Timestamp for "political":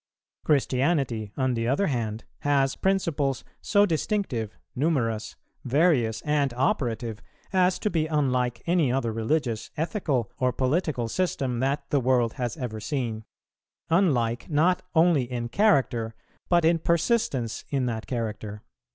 10.51-11.07